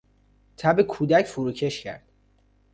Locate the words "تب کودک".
0.57-1.25